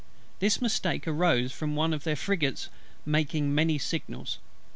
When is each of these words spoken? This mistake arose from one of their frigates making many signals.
This 0.39 0.59
mistake 0.63 1.07
arose 1.07 1.51
from 1.51 1.75
one 1.75 1.93
of 1.93 2.05
their 2.05 2.15
frigates 2.15 2.69
making 3.05 3.53
many 3.53 3.77
signals. 3.77 4.39